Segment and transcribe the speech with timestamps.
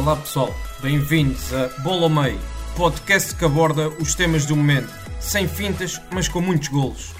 [0.00, 0.48] Olá pessoal,
[0.80, 2.40] bem-vindos a Bola ao Meio,
[2.74, 4.88] podcast que aborda os temas do momento,
[5.20, 7.12] sem fintas, mas com muitos golos.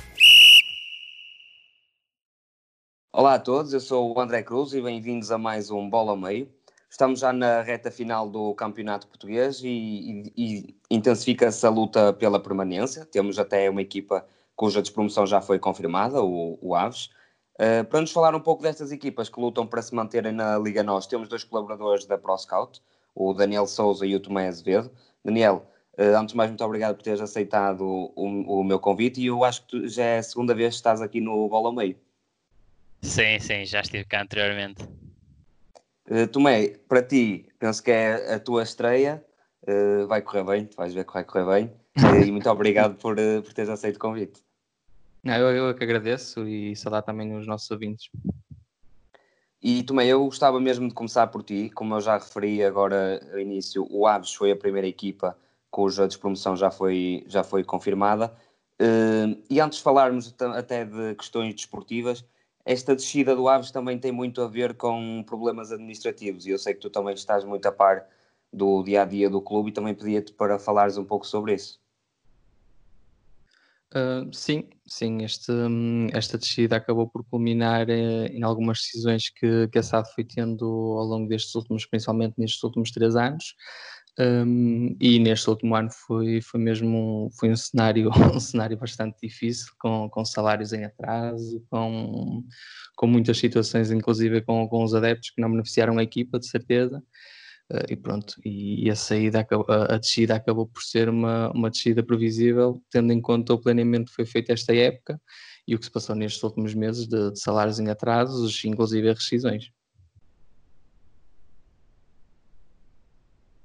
[3.13, 6.17] Olá a todos, eu sou o André Cruz e bem-vindos a mais um Bola ao
[6.17, 6.51] Meio.
[6.89, 12.43] Estamos já na reta final do Campeonato Português e, e, e intensifica-se a luta pela
[12.43, 13.05] permanência.
[13.05, 14.27] Temos até uma equipa
[14.57, 17.11] cuja despromoção já foi confirmada, o, o Aves.
[17.61, 20.83] Uh, para nos falar um pouco destas equipas que lutam para se manterem na Liga
[20.83, 22.81] Nós, temos dois colaboradores da ProScout,
[23.15, 24.91] o Daniel Souza e o Tomé Azevedo.
[25.23, 29.27] Daniel, uh, antes de mais, muito obrigado por teres aceitado o, o, meu convite e
[29.27, 31.97] eu acho que já é a segunda vez que estás aqui no Bola ao Meio.
[33.03, 34.83] Sim, sim, já estive cá anteriormente.
[36.11, 39.23] Uh, Tomé, para ti, penso que é a tua estreia,
[39.69, 41.73] uh, vai correr bem, tu vais ver que vai correr bem,
[42.27, 44.43] e muito obrigado por, por teres aceito o convite.
[45.23, 48.09] Não, eu, eu que agradeço e saudar também os nossos ouvintes.
[49.63, 53.39] E também eu gostava mesmo de começar por ti, como eu já referi agora ao
[53.39, 55.37] início, o Aves foi a primeira equipa
[55.71, 58.35] cuja despromoção já foi, já foi confirmada.
[58.81, 62.25] Uh, e antes de falarmos até de questões desportivas,
[62.65, 66.75] esta descida do Aves também tem muito a ver com problemas administrativos e eu sei
[66.75, 68.07] que tu também estás muito a par
[68.53, 71.79] do dia a dia do clube e também pedia-te para falares um pouco sobre isso.
[73.95, 75.53] Uh, sim, sim, este,
[76.13, 80.65] esta descida acabou por culminar uh, em algumas decisões que, que a SAD foi tendo
[80.67, 83.55] ao longo destes últimos, principalmente nestes últimos três anos.
[84.19, 89.17] Um, e neste último ano foi, foi mesmo um, foi um cenário, um cenário bastante
[89.23, 92.45] difícil, com, com salários em atraso, com,
[92.97, 97.03] com muitas situações, inclusive com, com os adeptos que não beneficiaram a equipa, de certeza.
[97.71, 101.71] Uh, e pronto, e, e a saída, a, a, descida acabou por ser uma, uma
[101.71, 105.21] descida previsível, tendo em conta o planeamento que foi feito esta época
[105.69, 109.71] e o que se passou nestes últimos meses de, de salários em atrasos, inclusive rescisões.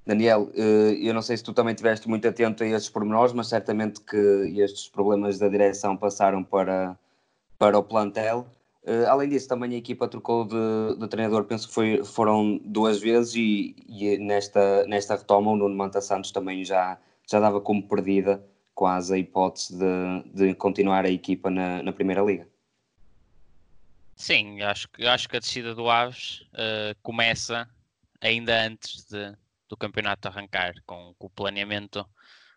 [0.06, 3.48] Daniel, uh, eu não sei se tu também estiveste muito atento a estes pormenores, mas
[3.48, 4.16] certamente que
[4.60, 6.96] estes problemas da direção passaram para,
[7.58, 8.46] para o plantel.
[8.86, 13.00] Uh, além disso, também a equipa trocou de, de treinador, penso que foi, foram duas
[13.00, 16.96] vezes e, e, nesta, nesta retoma o Nuno Manta Santos também já,
[17.28, 22.22] já dava como perdida quase a hipótese de, de continuar a equipa na, na Primeira
[22.22, 22.46] Liga.
[24.14, 27.68] Sim, acho, acho que a descida do Aves uh, começa
[28.20, 29.36] ainda antes de,
[29.68, 32.00] do campeonato arrancar, com, com o planeamento.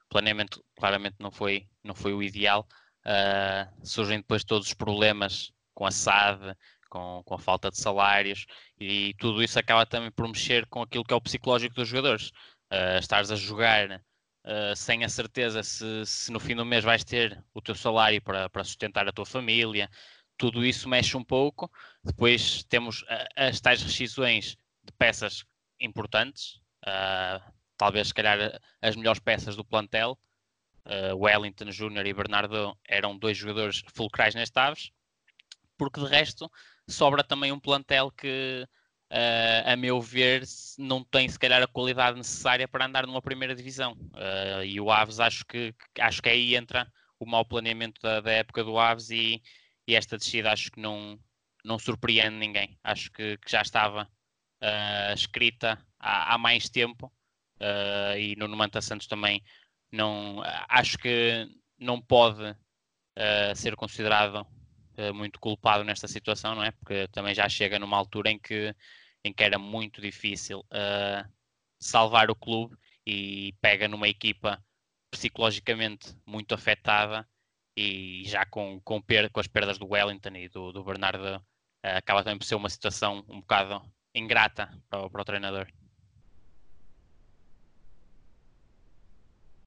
[0.06, 2.67] O planeamento claramente não foi, não foi o ideal.
[3.03, 6.57] Uh, surgem depois todos os problemas com a SAD,
[6.90, 8.45] com, com a falta de salários,
[8.78, 12.31] e tudo isso acaba também por mexer com aquilo que é o psicológico dos jogadores.
[12.69, 13.90] Uh, estares a jogar
[14.45, 18.22] uh, sem a certeza se, se, no fim do mês vais ter o teu salário
[18.22, 19.90] para, para sustentar a tua família,
[20.38, 21.72] tudo isso mexe um pouco.
[22.03, 25.46] Depois temos as tais rescisões de peças
[25.79, 30.19] importantes, uh, talvez se calhar as melhores peças do plantel.
[30.85, 34.91] Uh, Wellington Júnior e Bernardo eram dois jogadores fulcrais neste Aves
[35.79, 36.51] porque de resto
[36.88, 38.67] sobra também um plantel que,
[39.12, 40.44] uh, a meu ver,
[40.78, 43.94] não tem se calhar a qualidade necessária para andar numa primeira divisão.
[43.94, 48.31] Uh, e o Aves acho que, acho que aí entra o mau planeamento da, da
[48.31, 49.41] época do Aves e,
[49.88, 51.17] e, esta descida acho que não,
[51.63, 52.78] não surpreende ninguém.
[52.84, 57.11] Acho que, que já estava uh, escrita há, há, mais tempo
[58.17, 59.44] e no Manta Santos também
[59.91, 61.46] não acho que
[61.78, 62.56] não pode
[63.53, 64.47] ser considerado
[65.13, 66.71] muito culpado nesta situação, não é?
[66.71, 68.75] Porque também já chega numa altura em que,
[69.23, 71.29] em que era muito difícil uh,
[71.79, 72.75] salvar o clube
[73.05, 74.63] e pega numa equipa
[75.11, 77.28] psicologicamente muito afetada
[77.75, 81.41] e já com, com, per com as perdas do Wellington e do, do Bernardo uh,
[81.97, 83.81] acaba também por ser uma situação um bocado
[84.13, 85.67] ingrata para, para o treinador.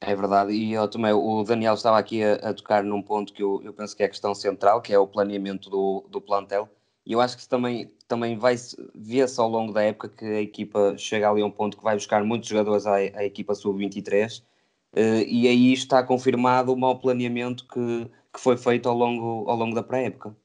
[0.05, 3.41] É verdade, e eu também, o Daniel estava aqui a, a tocar num ponto que
[3.41, 6.69] eu, eu, penso que é a questão central, que é o planeamento do, do plantel,
[7.07, 8.57] e eu acho que também, também vai
[8.97, 11.95] ver-se ao longo da época que a equipa chega ali a um ponto que vai
[11.95, 14.45] buscar muitos jogadores à, à equipa sub-23, uh,
[14.97, 19.57] eh, e aí está confirmado o mau planeamento que, que foi feito ao longo, ao
[19.57, 20.37] longo da pré-época.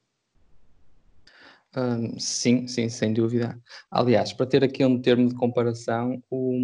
[1.76, 3.60] Um, sim, sim, sem dúvida.
[3.90, 6.54] Aliás, para ter aqui um termo de comparação, o,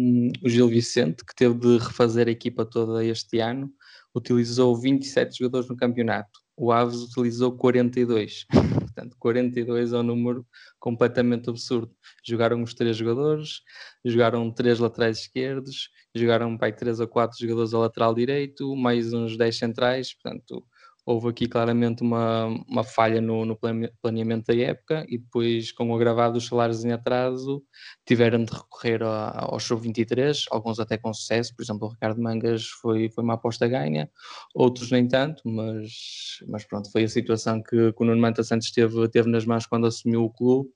[0.43, 3.71] o Gil Vicente, que teve de refazer a equipa toda este ano,
[4.15, 6.39] utilizou 27 jogadores no campeonato.
[6.57, 8.45] O Aves utilizou 42.
[8.95, 10.47] Portanto, 42 é um número
[10.79, 11.93] completamente absurdo.
[12.25, 13.61] Jogaram os três jogadores,
[14.05, 19.37] jogaram três laterais esquerdos, jogaram pai, três ou quatro jogadores ao lateral direito, mais uns
[19.37, 20.13] 10 centrais.
[20.13, 20.65] Portanto,
[21.05, 23.57] houve aqui claramente uma, uma falha no, no,
[24.01, 27.63] planeamento da época e depois, com o agravado dos salários em atraso,
[28.05, 32.65] tiveram de recorrer a, ao sub-23, alguns até com sucesso, por exemplo, o Ricardo Mangas
[32.81, 34.09] foi, foi uma aposta ganha,
[34.53, 38.71] outros nem tanto, mas, mas pronto, foi a situação que, que o Nuno Manta Santos
[38.71, 40.69] teve, teve nas mãos quando assumiu o clube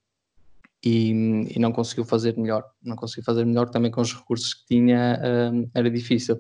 [0.86, 1.10] e,
[1.56, 5.20] e, não conseguiu fazer melhor, não conseguiu fazer melhor também com os recursos que tinha,
[5.52, 6.40] um, era difícil.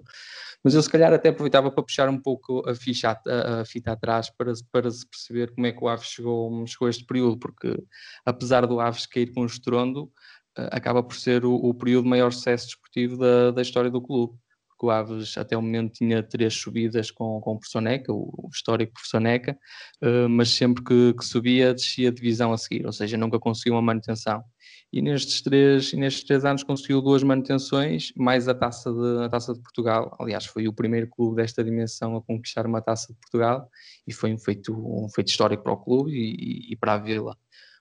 [0.63, 3.91] Mas eu se calhar até aproveitava para puxar um pouco a, ficha, a, a fita
[3.91, 7.37] atrás para, para se perceber como é que o Aves chegou, chegou a este período,
[7.37, 7.81] porque
[8.25, 10.11] apesar do Aves cair com o estrondo,
[10.57, 14.01] eh, acaba por ser o, o período de maior sucesso desportivo da, da história do
[14.01, 14.37] clube
[14.79, 18.49] porque o Aves até o momento tinha três subidas com, com o professor Neca, o,
[18.51, 19.59] histórico professor Neca,
[20.01, 23.73] uh, mas sempre que, que, subia, descia a divisão a seguir, ou seja, nunca conseguiu
[23.73, 24.41] uma manutenção.
[24.91, 29.53] E nestes três, nestes três anos conseguiu duas manutenções, mais a taça, de, a taça
[29.53, 30.15] de Portugal.
[30.19, 33.69] Aliás, foi o primeiro clube desta dimensão a conquistar uma taça de Portugal
[34.07, 37.37] e foi um feito, um feito histórico para o clube e, e para a Vila.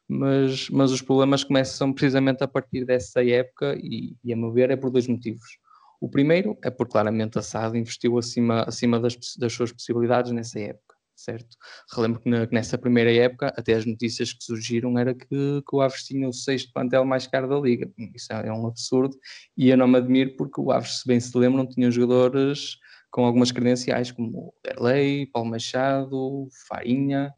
[0.07, 4.71] Mas, mas os problemas começam precisamente a partir dessa época e, e a meu ver,
[4.71, 5.59] é por dois motivos.
[6.01, 10.61] O primeiro é porque claramente a SAD investiu acima, acima das, das suas possibilidades nessa
[10.61, 10.88] época,
[11.19, 11.57] certo?
[11.93, 16.05] Relembro que, nessa primeira época, até as notícias que surgiram era que, que o Aves
[16.05, 17.91] tinha o sexto plantel mais caro da Liga.
[18.15, 19.17] Isso é, é um absurdo
[19.57, 22.79] e eu não me admiro porque o Aves, se bem se lembram, tinha jogadores
[23.11, 27.35] com algumas credenciais como Derlei, Paulo Machado, Farinha,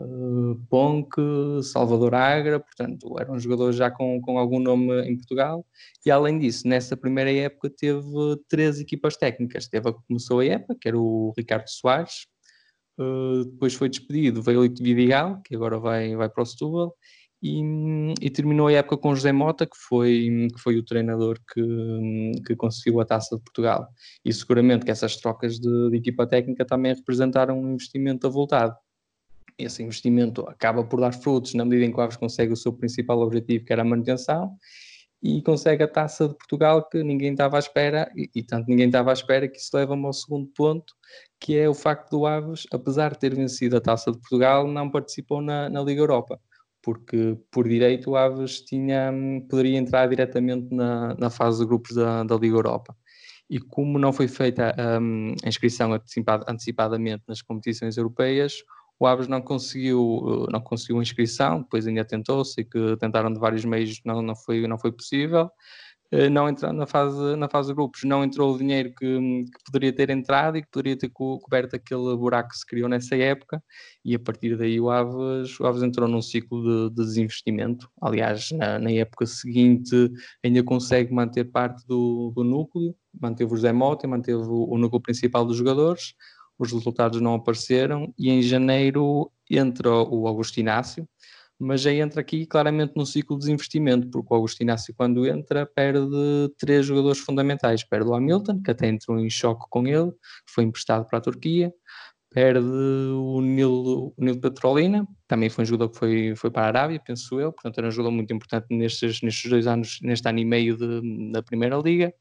[0.00, 1.20] uh, Ponque,
[1.62, 5.66] Salvador Agra, portanto, eram jogadores já com, com algum nome em Portugal.
[6.06, 8.04] E além disso, nessa primeira época teve
[8.48, 9.66] três equipas técnicas.
[9.66, 12.26] Teve a que começou a época, que era o Ricardo Soares,
[12.98, 16.94] uh, depois foi despedido, veio o Vidigal, que agora vai, vai para o Setúbal,
[17.42, 17.60] e,
[18.22, 22.56] e, terminou a época com José Mota, que foi, que foi o treinador que, que
[22.56, 23.86] conseguiu a taça de Portugal.
[24.24, 28.74] E seguramente que essas trocas de, de equipa técnica também representaram um investimento avultado
[29.58, 32.72] esse investimento acaba por dar frutos na medida em que o Aves consegue o seu
[32.72, 34.56] principal objetivo, que era a manutenção,
[35.24, 38.88] e consegue a taça de Portugal que ninguém estava à espera, e, e tanto ninguém
[38.88, 40.92] estava à espera que isso leva-me ao segundo ponto,
[41.40, 44.90] que é o facto do Aves, apesar de ter vencido a taça de Portugal, não
[44.90, 46.38] participou na, na Liga Europa,
[46.82, 49.10] porque por direito o Aves tinha,
[49.48, 52.94] poderia entrar diretamente na, na fase de grupos da, da Liga Europa.
[53.48, 55.90] E como não foi feita um, a inscrição
[56.46, 58.56] antecipadamente nas competições europeias,
[58.98, 63.64] o Aves não conseguiu, não conseguiu inscrição, depois ainda tentou-se e que tentaram de vários
[63.64, 65.50] meios, não, não, foi, não foi possível.
[66.14, 69.64] Eh, não entrando na fase, na fase de grupos, não entrou o dinheiro que, que,
[69.66, 73.16] poderia ter entrado e que poderia ter co coberto aquele buraco que se criou nessa
[73.16, 73.60] época,
[74.04, 77.90] e a partir daí o Aves, o Aves entrou num ciclo de, de desinvestimento.
[78.00, 80.12] Aliás, na, na, época seguinte,
[80.44, 85.02] ainda consegue manter parte do, do núcleo, manteve o José Mota, manteve o, o núcleo
[85.02, 86.14] principal dos jogadores,
[86.58, 91.08] os resultados não apareceram e em janeiro entra o Augusto Inácio,
[91.58, 95.64] mas já entra aqui claramente num ciclo de desinvestimento, porque o Augusto Inácio, quando entra,
[95.64, 96.08] perde
[96.58, 97.84] três jogadores fundamentais.
[97.84, 101.22] Perde o Hamilton, que até entrou em choque com ele, que foi emprestado para a
[101.22, 101.72] Turquia.
[102.30, 106.66] Perde o Nilo, o Nilo Petrolina, também foi um jogador que foi, foi para a
[106.66, 110.40] Arábia, penso eu, portanto era um jogador muito importante nestes, nestes dois anos, neste ano
[110.40, 112.12] e meio de, da Primeira Liga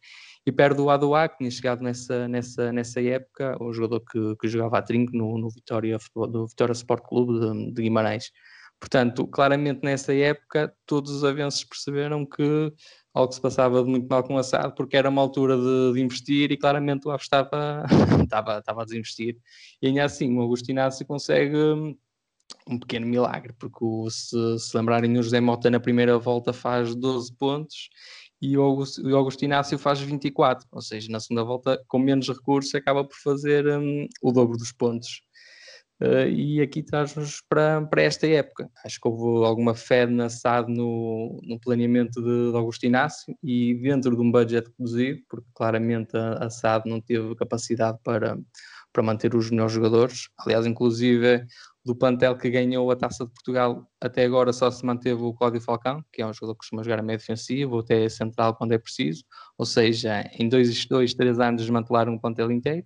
[0.45, 4.47] e perde o Adoá, que tinha chegado nessa, nessa, nessa época, o jogador que, que
[4.47, 8.31] jogava a trinco no, no Vitória, do Vitória Sport Clube de, de, Guimarães.
[8.79, 12.73] Portanto, claramente nessa época, todos os avanços perceberam que
[13.13, 16.01] algo se passava de muito mal com o Assad, porque era uma altura de, de
[16.01, 17.85] investir e claramente o Aves estava,
[18.21, 19.38] estava, estava a desinvestir.
[19.81, 21.95] E ainda assim, o Augusto Inácio consegue hum,
[22.67, 26.93] um pequeno milagre, porque o, se, se lembrarem, o José Mota na primeira volta faz
[26.93, 27.89] 12 pontos
[28.43, 32.27] e o Augusto, o Augusto Inácio faz 24, ou seja, na segunda volta, com menos
[32.27, 35.21] recursos, acaba por fazer um, o dobro dos pontos.
[36.01, 38.69] Uh, e aqui traz-nos para, para esta época.
[38.83, 43.75] Acho que houve alguma fé na SAD no, no planeamento de, de, Augusto Inácio e
[43.75, 48.38] dentro de um budget reduzido, porque claramente a, a SAD não teve capacidade para,
[48.91, 50.27] para manter os melhores jogadores.
[50.38, 51.45] Aliás, inclusive
[51.85, 55.59] do plantel que ganhou a Taça de Portugal, até agora só se manteve o Cláudio
[55.61, 58.71] Falcão, que é um jogador que costuma jogar a meio defensivo, ou até central quando
[58.71, 59.23] é preciso,
[59.57, 62.85] ou seja, em dois, dois três anos desmantelaram o plantel inteiro.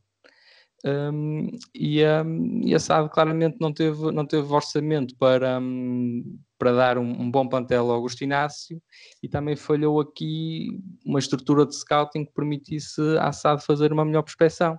[0.85, 6.71] Um, e, um, e a SAD claramente não teve, não teve orçamento para, um, para
[6.71, 8.79] dar um, bom plantel ao Augusto Inácio
[9.21, 14.21] e também falhou aqui uma estrutura de scouting que permitisse à SAD fazer uma melhor
[14.21, 14.77] prospeção.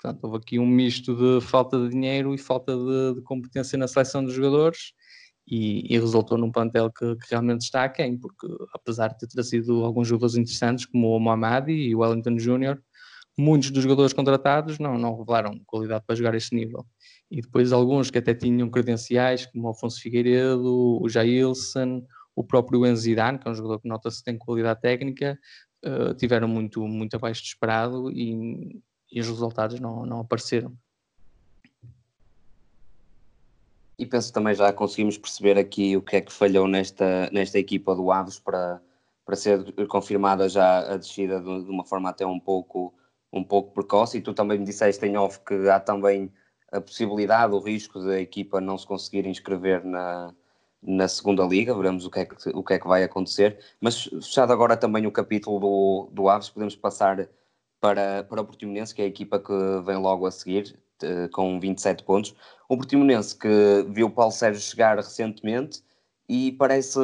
[0.00, 3.88] Portanto, houve aqui um misto de falta de dinheiro e falta de, de competência na
[3.88, 4.92] seleção dos jogadores
[5.46, 9.84] e, e resultou num plantel que, que, realmente está aquém, porque apesar de ter trazido
[9.84, 12.78] alguns jogadores interessantes, como o Mohamed e o Wellington Jr.,
[13.36, 16.86] muitos dos jogadores contratados não, não revelaram qualidade para jogar este nível.
[17.30, 22.02] E depois alguns que até tinham credenciais, como o Afonso Figueiredo, o Jailson,
[22.36, 25.38] o próprio Enzidane, que é um jogador que nota-se tem qualidade técnica,
[25.84, 30.72] uh, tiveram muito, muito abaixo de esperado e, e os resultados não, não apareceram.
[33.98, 37.94] E penso também já conseguimos perceber aqui o que é que falhou nesta, nesta equipa
[37.96, 38.80] do Aves para,
[39.24, 42.94] para ser confirmada já a descida de, de uma forma até um pouco,
[43.32, 44.18] um pouco precoce.
[44.18, 46.32] E tu também me disseste em off que há também
[46.70, 50.32] a possibilidade, o risco da equipa não se conseguir inscrever na,
[50.80, 53.58] na segunda liga, veremos o que, é que, o que é que vai acontecer.
[53.80, 57.28] Mas fechado agora também o capítulo do, do Aves, podemos passar
[57.80, 59.52] para, para o Portimonense, que é a equipa que
[59.84, 60.78] vem logo a seguir,
[61.32, 62.34] com 27 pontos.
[62.68, 65.82] O Portimonense que viu o Paulo Sérgio chegar recentemente
[66.28, 66.98] e parece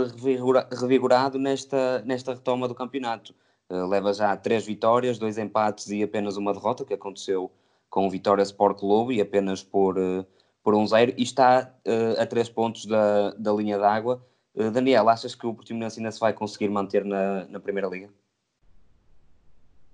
[0.79, 3.35] revigorado nesta, nesta retoma do campeonato.
[3.71, 7.51] Uh, leva já três vitórias, dois empates e apenas uma derrota, que aconteceu
[7.89, 10.27] com o Vitória Sport Clube e apenas por, uh,
[10.63, 11.75] por um zero, e está
[12.19, 14.25] a três pontos da, da linha d'água.
[14.73, 18.09] Daniel, achas que o Portimonense ainda se vai conseguir manter na, na Primeira Liga?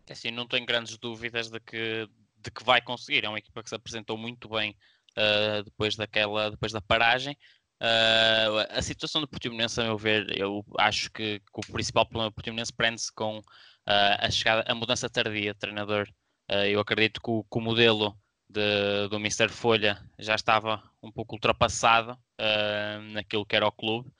[0.06, 3.24] É assim, não tenho grandes dúvidas de que, de que vai conseguir.
[3.24, 4.76] É uma equipa que se apresentou muito bem
[5.16, 7.36] uh, depois daquela, depois da paragem.
[7.82, 12.30] Uh, a situação do Portimonense, a meu ver, eu acho que, que o principal problema
[12.30, 13.42] do Portimonense prende-se com uh,
[13.86, 16.08] a chegada, a mudança tardia de treinador.
[16.68, 19.48] eu acredito que o, que o modelo de, do Mr.
[19.48, 22.18] Folha já estava um pouco ultrapassado
[23.12, 24.10] naquilo que era o clube.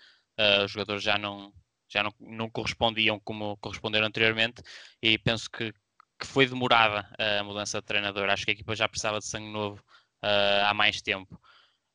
[0.64, 1.52] os jogadores já não,
[1.90, 4.62] já não, não correspondiam como corresponderam anteriormente
[5.02, 5.72] e penso que,
[6.18, 8.30] que foi demorada a mudança de treinador.
[8.30, 9.82] Acho que a equipa já precisava de sangue novo
[10.22, 11.40] uh, há mais tempo.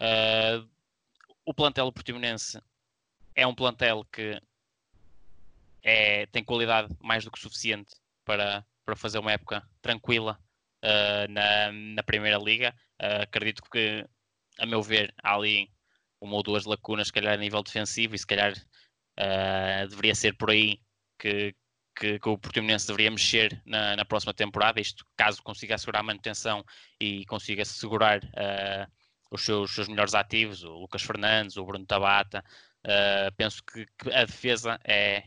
[0.02, 0.68] Uh,
[1.46, 2.62] o plantel portimonense
[3.34, 4.40] é um plantel que
[5.82, 10.38] é, tem qualidade mais do que suficiente para, para fazer uma época tranquila
[10.84, 12.76] uh, na, na Primeira Liga.
[13.22, 14.06] acredito que,
[14.60, 15.70] a meu ver, há ali
[16.20, 18.54] uma ou duas lacunas, se calhar a nível defensivo, e se calhar
[19.90, 20.80] deveria ser por aí
[21.20, 21.56] que,
[21.96, 26.04] que, que, o Portimonense deveria mexer na, na, próxima temporada, isto caso consiga assegurar a
[26.04, 26.64] manutenção
[27.00, 28.92] e consiga assegurar uh,
[29.32, 32.44] os seus, seus, melhores ativos, o Lucas Fernandes, o Bruno Tabata.
[32.86, 35.24] Uh, penso que, que, a defesa é,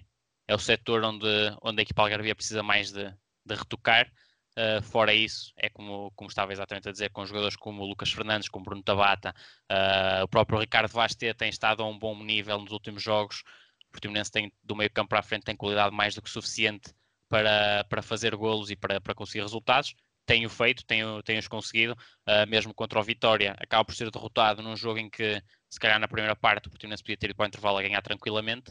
[0.46, 1.26] é o setor onde,
[1.62, 3.04] onde a equipa algarvia precisa mais de,
[3.44, 4.10] de retocar.
[4.56, 8.10] Uh, fora isso, é como, como estava exatamente a dizer, com jogadores como o Lucas
[8.10, 9.32] Fernandes, como o Bruno Tabata,
[9.70, 13.44] uh, o próprio Ricardo Vasté tem estado a um bom nível nos últimos jogos,
[13.88, 16.92] o Portimonense tem, do meio campo para a frente, tem qualidade mais do que suficiente
[17.28, 19.94] para, para fazer golos e para, para conseguir resultados.
[20.26, 23.56] Tenho feito, tenho, tenho-os conseguido, uh, mesmo contra o Vitória.
[23.58, 27.02] Acaba por ser derrotado num jogo em que, se calhar, na primeira parte, o Portimonense
[27.02, 28.70] podia ter ido para o intervalo a ganhar tranquilamente.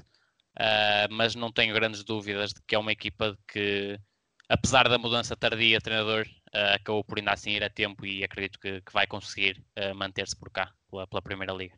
[0.60, 4.00] Uh, mas não tenho grandes dúvidas de que é uma equipa que,
[4.50, 8.24] apesar da mudança tardia de treinador, uh, acabou por ainda assim ir a tempo e
[8.24, 11.76] acredito que, que vai conseguir uh, manter-se por cá, pela, pela Primeira Liga.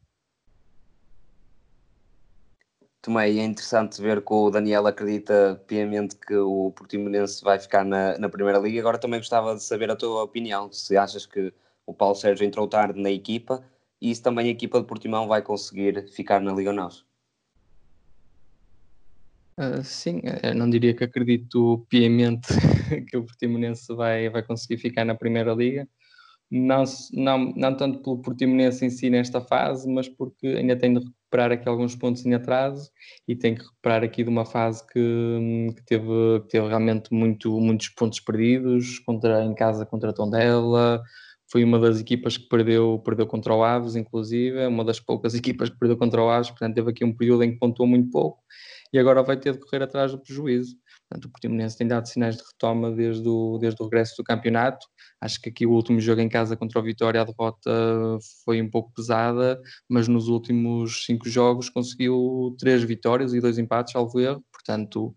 [3.01, 8.17] Também é interessante ver que o Daniel acredita piamente que o Portimonense vai ficar na,
[8.17, 8.79] na Primeira Liga.
[8.81, 11.53] Agora também gostava de saber a tua opinião, se achas que
[11.85, 13.63] o Paulo Sérgio entrou tarde na equipa
[14.01, 17.05] e se também a equipa de Portimão vai conseguir ficar na Liga Nós.
[19.57, 22.47] Uh, sim, eu não diria que acredito piamente
[23.09, 25.87] que o Portimonense vai, vai conseguir ficar na Primeira Liga,
[26.49, 31.05] não, não, não tanto pelo Portimonense em si nesta fase, mas porque ainda tem de
[31.29, 32.89] recuperar aqui alguns pontos em atraso
[33.27, 37.59] e tem que recuperar aqui de uma fase que, que teve, que teve realmente muito,
[37.59, 41.01] muitos pontos perdidos contra, em casa contra a Tondela,
[41.51, 45.69] foi uma das equipas que perdeu, perdeu contra o Aves, inclusive, uma das poucas equipas
[45.69, 48.39] que perdeu contra o Aves, portanto teve aqui um período em que pontuou muito pouco
[48.91, 50.75] e agora vai ter de correr atrás do prejuízo.
[51.07, 54.85] Portanto, o Portimonense tem dado sinais de retoma desde o, desde o regresso do campeonato.
[55.21, 57.71] Acho que aqui o último jogo em casa contra o Vitória, a derrota
[58.45, 63.93] foi um pouco pesada, mas nos últimos cinco jogos conseguiu três vitórias e dois empates,
[63.93, 64.43] salvo erro.
[64.51, 65.13] Portanto,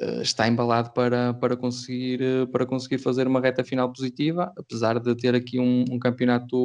[0.00, 5.14] eh, está embalado para, para, conseguir, para conseguir fazer uma reta final positiva, apesar de
[5.14, 6.56] ter aqui um, um campeonato,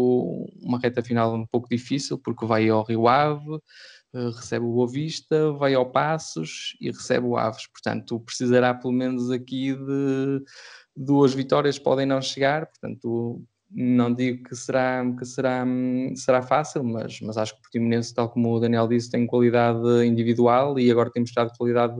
[0.63, 3.59] uma reta final um pouco difícil, porque vai ao Rio Ave, eh,
[4.13, 7.67] recebe o Boa Vista, vai ao Passos e recebe o Aves.
[7.67, 10.43] Portanto, precisará pelo menos aqui de
[10.95, 12.67] duas vitórias, podem não chegar.
[12.67, 15.65] Portanto, não digo que será, que será,
[16.15, 20.05] será fácil, mas, mas acho que o Portimonense, tal como o Daniel disse, tem qualidade
[20.05, 21.97] individual e agora tem mostrado qualidade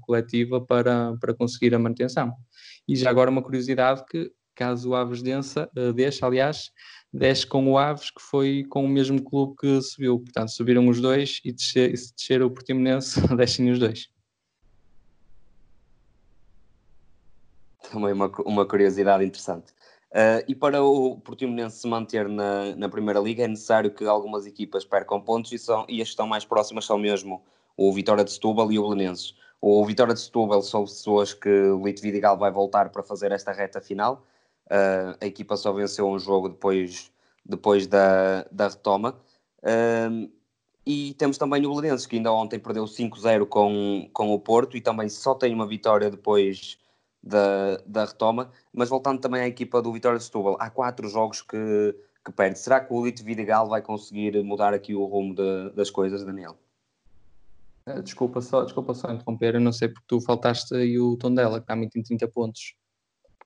[0.00, 2.32] coletiva para, para conseguir a manutenção.
[2.88, 6.70] E já agora uma curiosidade que, caso o Aves uh, deixe, aliás,
[7.12, 10.20] desce com o Aves, que foi com o mesmo clube que subiu.
[10.20, 14.08] Portanto, subiram os dois e, descer, e se descer o Portimonense, descem os dois.
[17.90, 19.72] Também uma, uma curiosidade interessante.
[20.10, 24.44] Uh, e para o Portimonense se manter na, na Primeira Liga é necessário que algumas
[24.44, 27.44] equipas percam pontos e, são, e as que estão mais próximas são mesmo
[27.76, 29.34] o Vitória de Setúbal e o Belenenses.
[29.60, 33.52] O Vitória de Setúbal são pessoas que o Lito Vidigal vai voltar para fazer esta
[33.52, 34.26] reta final.
[34.70, 37.10] Uh, a equipa só venceu um jogo depois,
[37.44, 39.20] depois da, da retoma.
[39.58, 40.30] Uh,
[40.86, 44.80] e temos também o Belenenses, que ainda ontem perdeu 5-0 com, com o Porto e
[44.80, 46.78] também só tem uma vitória depois
[47.22, 51.42] da, da retoma, mas voltando também à equipa do Vitória de Setúbal, há quatro jogos
[51.42, 52.58] que, que perde.
[52.58, 56.56] Será que o Lito Vidigal vai conseguir mudar aqui o rumo de, das coisas, Daniel?
[57.86, 61.34] Eh, desculpa só, desculpa só interromper, eu não sei porque tu faltaste aí o tom
[61.34, 62.74] dela, que está muito em 30 pontos.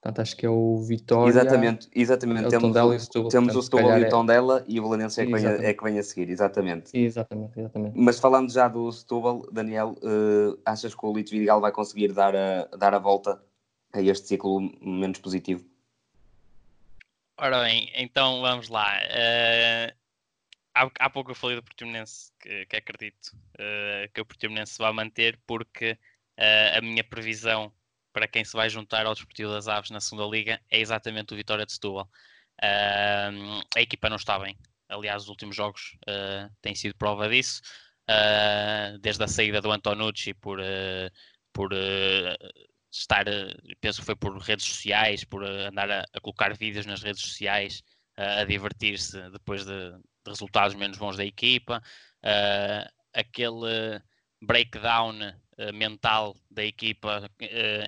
[0.04, 1.30] Portanto, acho que é o Vitória.
[1.30, 2.44] Exatamente, exatamente.
[2.44, 3.30] É o temos Tondela o, e o Setúbal.
[3.30, 4.08] temos Portanto, o Setúbal e o é...
[4.10, 6.90] Tondela e o Belenense é, que vem a, é que vem a seguir, exatamente.
[6.94, 7.98] Exatamente, exatamente.
[7.98, 12.36] Mas falando já do Setúbal, Daniel, uh, achas que o Lito Vidigal vai conseguir dar
[12.36, 13.42] a, dar a volta
[13.94, 15.64] a este ciclo menos positivo?
[17.38, 18.98] Ora bem, então vamos lá.
[19.06, 19.94] Uh,
[20.74, 24.78] há, há pouco eu falei do Portimonense, que, que acredito uh, que o Portimonense se
[24.78, 25.92] vai manter, porque
[26.38, 27.72] uh, a minha previsão
[28.14, 31.36] para quem se vai juntar ao Desportivo das Aves na segunda Liga é exatamente o
[31.36, 32.08] Vitória de Setúbal.
[32.62, 34.56] a equipa não está bem.
[34.88, 35.96] Aliás, os últimos jogos
[36.62, 37.60] têm sido prova disso.
[39.02, 40.60] desde a saída do Antonucci por,
[41.52, 41.74] por
[42.90, 43.24] estar,
[43.80, 47.82] penso que foi por redes sociais, por andar a, a colocar vídeos nas redes sociais,
[48.18, 51.82] uh, a divertir-se depois de, de, resultados menos bons da equipa,
[52.22, 54.00] uh, aquele
[54.44, 57.30] breakdown uh, mental da equipa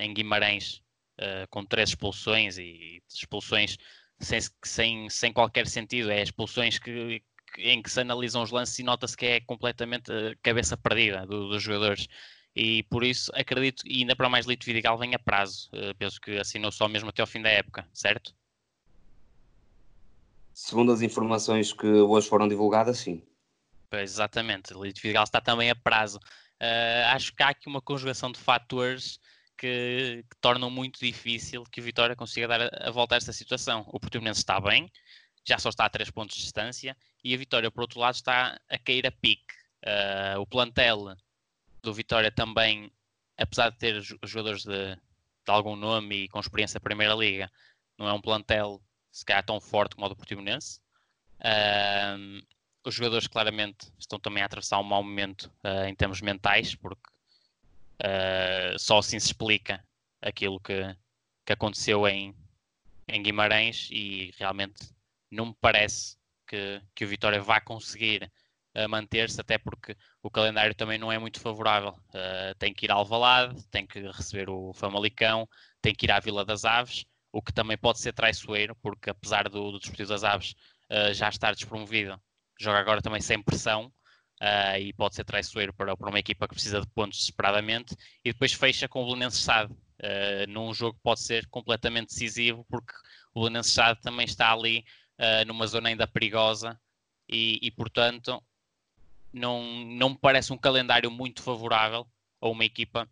[0.01, 0.83] em Guimarães,
[1.49, 3.79] com três expulsões e expulsões
[4.21, 7.23] sem, sem, sem qualquer sentido, é expulsões que,
[7.57, 11.63] em que se analisam os lances e nota-se que é completamente cabeça perdida do, dos
[11.63, 12.07] jogadores
[12.57, 15.69] e por isso acredito, e ainda para mais Lito Vidigal vem a prazo.
[15.75, 18.35] Uh, penso que assinou só mesmo até ao fim da época, certo?
[20.55, 23.23] Segundo as informações que hoje foram divulgadas, sim.
[23.91, 26.19] Pois, exatamente, Lito Vidigal está também a prazo.
[26.61, 29.21] Uh, acho que há aqui uma conjugação de fatores
[29.57, 33.33] que, que, tornam muito difícil que o Vitória consiga dar a, a volta a esta
[33.33, 33.85] situação.
[33.89, 34.91] O Portimonense está bem,
[35.45, 38.59] já só está a 3 pontos de distância, e a Vitória, por outro lado, está
[38.69, 39.55] a cair a pique.
[39.85, 41.15] Uh, o plantel
[41.83, 42.91] do Vitória também,
[43.37, 45.01] apesar de ter jogadores de, de
[45.47, 47.51] algum nome e com experiência na Primeira Liga,
[47.99, 50.81] não é um plantel se calhar tão forte como o do Portimonense.
[51.41, 52.43] Uh,
[52.87, 57.11] os jogadores claramente estão também a atravessar um mau momento uh, em termos mentais, porque
[58.01, 59.85] uh, só assim se explica
[60.23, 60.97] aquilo que,
[61.45, 62.33] que aconteceu em,
[63.09, 64.89] em Guimarães e realmente
[65.29, 68.31] não me parece que, que o Vitória vá conseguir
[68.73, 71.99] a manter-se, até porque o calendário também não é muito favorável.
[72.11, 75.49] Uh, tem que ir ao Alvalade, tem que receber o Famalicão,
[75.81, 79.49] tem que ir à Vila das Aves, o que também pode ser traiçoeiro, porque apesar
[79.49, 80.55] do, do Desportivo das Aves
[80.91, 82.21] uh, já estar despromovido,
[82.59, 83.93] joga agora também sem pressão,
[84.39, 88.35] Uh, e pode ser traiçoeiro para, para uma equipa que precisa de pontos desesperadamente, e
[88.35, 92.93] depois fecha com o Belenenses Sade, uh, num jogo que pode ser completamente decisivo, porque
[93.33, 94.85] o Belenenses Sade também está ali
[95.19, 96.79] uh, numa zona ainda perigosa,
[97.27, 98.45] e, e portanto
[99.33, 102.07] não, não me parece um calendário muito favorável
[102.41, 103.09] a uma equipa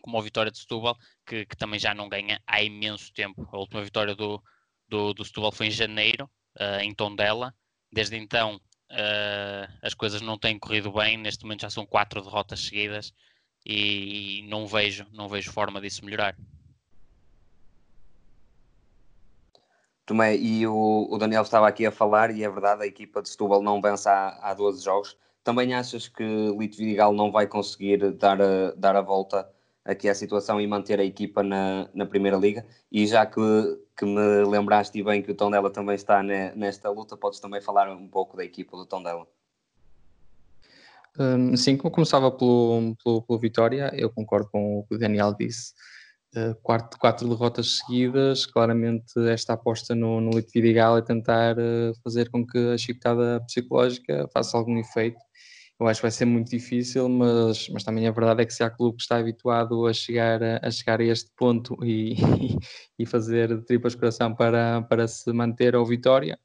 [0.00, 3.48] como a Vitória de Setúbal, que, que, também já não ganha há imenso tempo.
[3.52, 4.42] A última vitória do,
[4.88, 7.54] do, do Setúbal foi em janeiro, uh, em Tondela.
[7.92, 8.56] Desde então,
[8.90, 11.18] uh, as coisas não têm corrido bem.
[11.18, 13.12] Neste momento já são quatro derrotas seguidas
[13.66, 16.36] e não vejo, não vejo forma disso melhorar.
[20.04, 23.28] Tomé, e o, o, Daniel estava aqui a falar, e é verdade, a equipa de
[23.28, 25.16] Setúbal não vence há, há 12 jogos.
[25.44, 29.48] Também achas que Lito Vidigal não vai conseguir dar a, dar a volta
[29.84, 32.64] aqui à situação e manter a equipa na, na Primeira Liga?
[32.90, 33.40] E já que,
[33.96, 37.90] que me lembraste bem que o Tondela também está ne, nesta luta, podes também falar
[37.90, 39.26] um pouco da equipa do Tondela?
[41.18, 45.34] Um, sim, como começava pelo, pelo, pelo, Vitória, eu concordo com o que o Daniel
[45.34, 45.74] disse.
[46.34, 51.94] Uh, quatro, quatro derrotas seguidas, claramente esta aposta no, no Lito Vidigal é tentar uh,
[52.02, 55.18] fazer com que a chicotada psicológica faça algum efeito
[55.82, 58.62] eu acho que vai ser muito difícil, mas, mas também a verdade é que se
[58.62, 62.14] há clube que está habituado a chegar a, a chegar a este ponto e,
[62.98, 66.38] e fazer tripas coração para, para se manter ao vitória,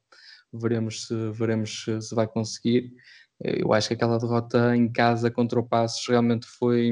[0.52, 2.92] veremos se, veremos se vai conseguir.
[3.40, 6.90] Eu acho que aquela derrota em casa contra o Passos realmente foi,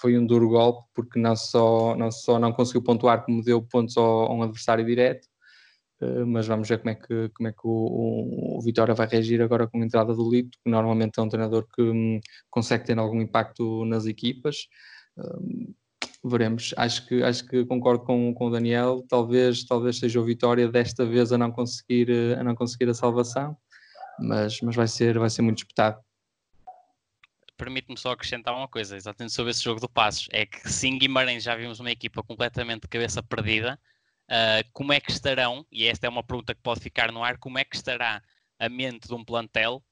[0.00, 3.98] foi um duro golpe, porque não só não, só não conseguiu pontuar, como deu pontos
[3.98, 5.28] ao, a um adversário direto,
[6.26, 9.66] mas vamos ver como é que, como é que o, o, Vitória vai reagir agora
[9.66, 13.20] com a entrada do Lito, que normalmente é um treinador que um, consegue ter algum
[13.20, 14.68] impacto nas equipas.
[15.16, 15.74] Um,
[16.24, 16.74] veremos.
[16.76, 19.04] Acho que, acho que concordo com, com o Daniel.
[19.08, 23.56] Talvez, talvez seja o Vitória desta vez a não conseguir, a não conseguir a salvação,
[24.18, 25.98] mas, mas vai, ser, vai ser muito disputado
[27.56, 30.98] permite-me só acrescentar uma coisa, exatamente sobre esse jogo do Passos, é que se em
[30.98, 33.80] Guimarães já vimos uma equipa completamente de cabeça perdida,
[34.30, 37.38] uh, como é que estarão, e esta é uma pergunta que pode ficar no ar,
[37.38, 38.22] como é que estará
[38.58, 39.82] a mente de um plantel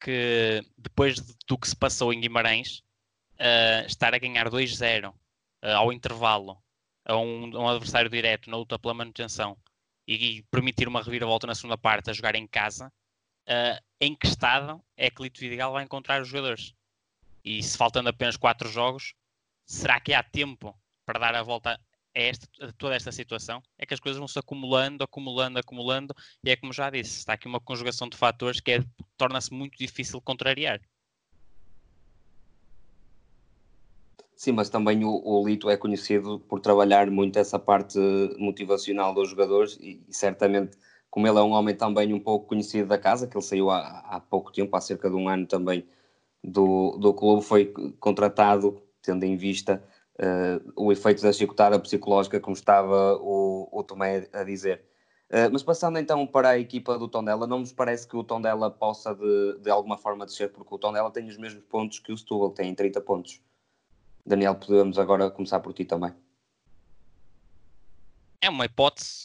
[0.00, 2.82] que depois do que se passou em Guimarães,
[3.34, 5.14] uh, estar a ganhar 2-0 uh,
[5.76, 6.62] ao intervalo
[7.04, 9.56] a um, um, adversário direto na luta pela manutenção
[10.06, 12.92] e, e, permitir uma reviravolta na segunda parte a jogar em casa,
[14.00, 16.74] em que estado é que Lito Vidigal vai encontrar os jogadores?
[17.44, 19.14] E se faltando apenas quatro jogos,
[19.66, 21.78] será que há tempo para dar a volta
[22.14, 23.62] a, esta, a toda esta situação?
[23.78, 27.34] É que as coisas vão se acumulando, acumulando, acumulando, e é como já disse, está
[27.34, 28.84] aqui uma conjugação de fatores que é,
[29.16, 30.80] torna-se muito difícil contrariar.
[34.36, 37.98] Sim, mas também o, o, Lito é conhecido por trabalhar muito essa parte
[38.36, 40.76] motivacional dos jogadores e, e, certamente,
[41.08, 44.00] como ele é um homem também um pouco conhecido da casa, que ele saiu há,
[44.00, 45.86] há pouco tempo, há cerca de um ano também
[46.44, 49.82] do, do clube foi contratado, tendo em vista
[50.18, 54.84] uh, o efeito da chicotada psicológica, como estava o, o Tomé a dizer.
[55.30, 58.70] Uh, mas passando então para a equipa do Tondela, não nos parece que o Tondela
[58.70, 62.16] possa de, de alguma forma descer, porque o Tondela tem os mesmos pontos que o
[62.16, 63.40] Setúbal, tem 30 pontos.
[64.24, 66.12] Daniel, podemos agora começar por ti também.
[68.40, 69.24] É uma hipótese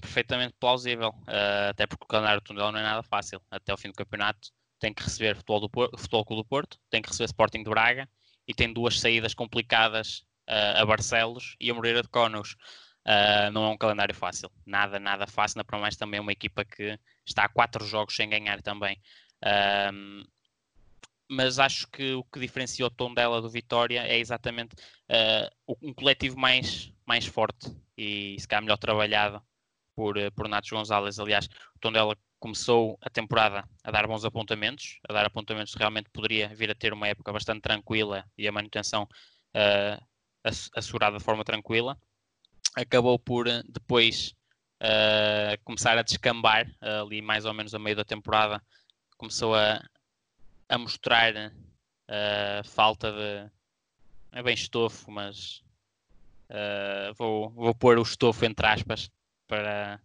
[0.00, 3.40] perfeitamente plausível, uh, até porque o calendário do Tondela não é nada fácil.
[3.50, 6.78] Até o fim do campeonato tem que receber Futebol, do Porto, Futebol Clube do Porto,
[6.90, 8.08] tem que receber Sporting de Braga
[8.46, 12.56] e tem duas saídas complicadas uh, a Barcelos e a Moreira de Conos.
[13.06, 16.64] Uh, não é um calendário fácil, nada, nada fácil, na para mais também uma equipa
[16.64, 18.98] que está a quatro jogos sem ganhar também.
[19.42, 20.26] Uh,
[21.28, 24.74] mas acho que o que diferencia o tom dela do Vitória é exatamente
[25.10, 29.42] uh, um coletivo mais, mais forte e se calhar melhor trabalhado
[29.94, 31.18] por, por Natos Gonzalez.
[31.18, 35.78] Aliás, o tom dela começou a temporada a dar bons apontamentos, a dar apontamentos que
[35.78, 40.06] realmente poderia vir a ter uma época bastante tranquila e a manutenção uh,
[40.76, 41.96] assegurada de forma tranquila.
[42.76, 44.34] Acabou por eh, depois
[44.82, 48.62] uh, começar a descambar, uh, ali mais ou menos a meio da temporada,
[49.16, 49.82] começou a,
[50.68, 53.50] a mostrar uh, falta de.
[54.32, 55.64] É bem estofo, mas
[57.16, 59.10] vou, vou pôr o estofo entre aspas
[59.46, 59.98] para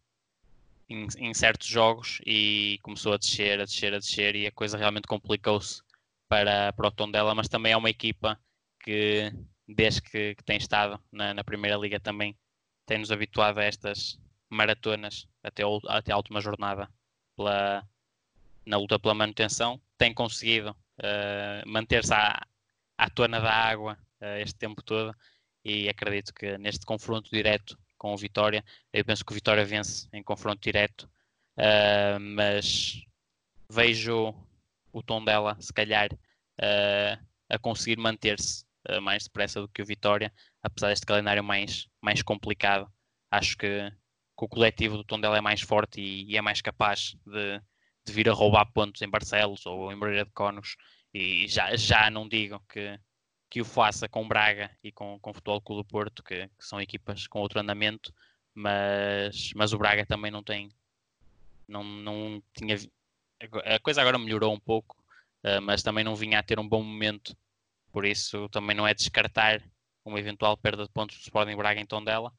[0.90, 4.78] em, em, certos jogos e começou a descer, a descer, a descer e a coisa
[4.78, 5.82] realmente complicou-se
[6.28, 8.40] para, para o tom dela, mas também é uma equipa
[8.84, 9.32] que
[9.68, 12.36] desde que, que tem estado na, na, Primeira Liga também
[12.86, 16.90] tem-nos habituado a estas maratonas até, o, até a última jornada
[17.36, 17.88] pela,
[18.66, 22.42] na luta pela manutenção, tem conseguido uh, manter-se à,
[22.98, 25.16] à tona da água uh, este tempo todo
[25.64, 28.66] e acredito que neste confronto direto com o Vitória.
[28.92, 31.04] Eu penso que o Vitória vence em confronto direto,
[31.58, 33.04] uh, mas
[33.70, 34.34] vejo
[34.92, 39.86] o tom dela, se calhar, uh, a conseguir manter-se uh, mais depressa do que o
[39.86, 40.34] Vitória,
[40.64, 42.92] apesar deste calendário mais, mais complicado.
[43.30, 46.62] Acho que, que o coletivo do tom dela é mais forte e, e é mais
[46.62, 47.62] capaz de,
[48.06, 50.76] de, vir a roubar pontos em Barcelos ou em Moreira de Conos.
[51.14, 53.00] E já, já não digo que,
[53.50, 56.66] que o faça com Braga e com, com o Futebol Clube do Porto, que, que,
[56.66, 58.14] são equipas com outro andamento,
[58.54, 60.70] mas, mas o Braga também não tem,
[61.68, 62.78] não, não tinha,
[63.66, 64.96] a coisa agora melhorou um pouco,
[65.44, 67.36] uh, mas também não vinha a ter um bom momento,
[67.92, 69.62] por isso também não é descartar
[70.06, 72.32] uma eventual perda de pontos do Sporting Braga em Tondela,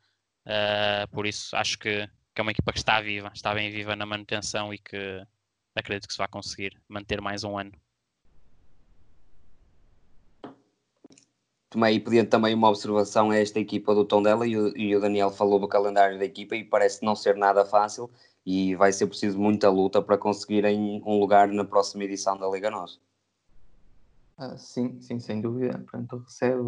[0.46, 3.96] uh, por isso acho que, que é uma equipa que está viva, está bem viva
[3.96, 5.26] na manutenção e que
[5.74, 7.72] acredito que se vai conseguir manter mais um ano.
[11.70, 15.58] Tomei pedindo também uma observação a esta equipa do Tondela e e o Daniel falou
[15.58, 18.10] do calendário da equipa e parece não ser nada fácil
[18.44, 22.70] e vai ser preciso muita luta para conseguirem um lugar na próxima edição da Liga
[22.70, 23.00] Nós.
[24.36, 25.78] Ah, sim, sim, sem dúvida.
[25.78, 26.62] Portanto, recebe,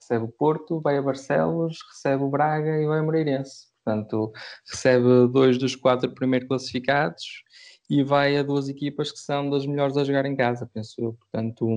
[0.00, 3.68] recebe o Porto, vai a Barcelos, recebe o Braga e vai a Moreirense.
[3.84, 4.32] Portanto,
[4.68, 7.44] recebe dois dos quatro primeiros classificados
[7.88, 11.12] e vai a duas equipas que são das melhores a jogar em casa, penso eu.
[11.12, 11.68] Portanto,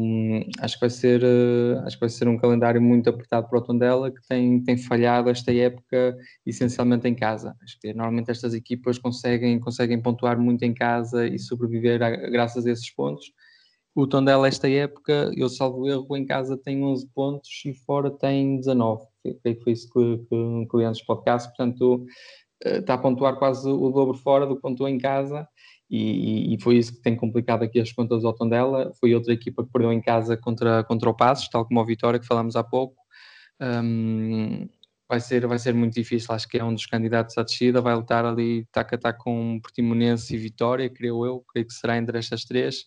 [0.60, 3.62] acho, que vai ser, uh, acho que vai ser um calendário muito apertado para o
[3.62, 7.56] Tondela, que tem, tem falhado esta época essencialmente em casa.
[7.62, 12.66] Acho que normalmente estas equipas conseguem, conseguem pontuar muito em casa e sobreviver a, graças
[12.66, 13.32] a esses pontos.
[13.94, 18.58] O Tondela, esta época, eu salvo erro, em casa tem 11 pontos e fora tem
[18.58, 19.06] 19.
[19.44, 22.06] Creio que foi isso que, que, que antes podcast, portanto,
[22.66, 25.48] uh, está a pontuar quase o dobro fora do que pontuou em casa
[25.90, 28.92] e, e, foi isso que tem complicado aqui as contas ao Tondela.
[29.00, 32.20] Foi outra equipa que perdeu em casa contra, contra o Passos, tal como a Vitória,
[32.20, 32.96] que falámos há pouco.
[33.60, 34.68] Um,
[35.10, 37.96] vai, ser, vai ser muito difícil, acho que é um dos candidatos à descida, vai
[37.96, 42.20] lutar ali tac a tac com Portimonense e Vitória, creio eu, creio que será entre
[42.20, 42.86] estas três.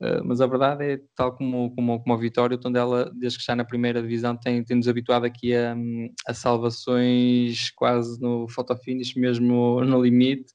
[0.00, 3.42] Uh, mas a verdade é, tal como, como, como a Vitória, o Tondela, desde que
[3.42, 5.76] está na primeira divisão, tem, tem nos habituado aqui a,
[6.26, 10.52] a salvações quase no fotofinish, mesmo no limite.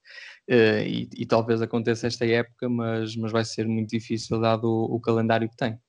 [0.47, 4.95] Uh, e, e, talvez aconteça esta época, mas, mas vai ser muito difícil dado o,
[4.95, 5.79] o, calendário que tem.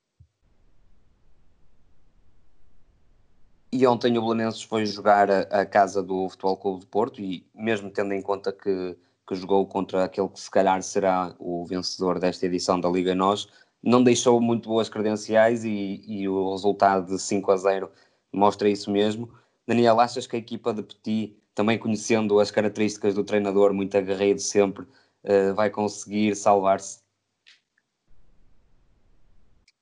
[3.71, 7.45] E ontem o Belenenses foi jogar a, a, casa do Futebol Clube de Porto e
[7.53, 12.17] mesmo tendo em conta que, que jogou contra aquele que se calhar será o vencedor
[12.17, 13.47] desta edição da Liga Nós,
[13.83, 17.91] não deixou muito boas credenciais e, e o resultado de 5 a 0
[18.33, 19.29] mostra isso mesmo.
[19.67, 24.39] Daniel, achas que a equipa de Petit também conhecendo as características do treinador, muito aguerrido
[24.39, 27.01] sempre, uh, vai conseguir salvar-se?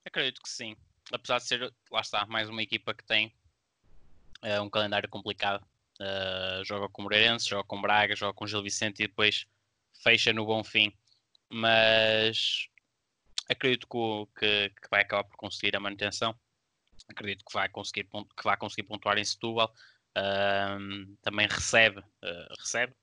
[0.05, 0.77] Acredito que sim.
[1.11, 3.35] Apesar de ser, lá está, mais uma equipa que tem
[4.41, 5.67] uh, um calendário complicado.
[5.99, 9.45] Uh, joga com Moreirense, joga com Braga, joga com Gil Vicente e depois
[10.01, 10.93] fecha no bom fim.
[11.51, 12.69] Mas
[13.49, 13.85] acredito
[14.39, 16.33] que, que vai acabar por conseguir a manutenção.
[17.09, 19.73] Acredito que vai conseguir, que vai conseguir pontuar em Setúbal
[21.21, 22.93] também recebe, uh, recebe,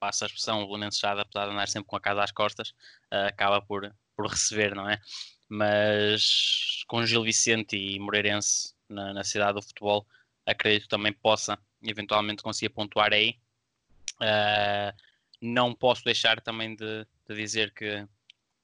[0.00, 2.70] passa a expressão, o Belenenses já apesar de andar sempre com a casa às costas,
[3.12, 5.00] uh, acaba por, por receber, não é?
[5.48, 10.06] Mas com Gil Vicente e Moreirense na, na cidade do futebol,
[10.44, 13.38] acredito que também possa eventualmente conseguir pontuar aí.
[14.20, 14.94] Uh,
[15.40, 18.06] não posso deixar também de, de dizer que,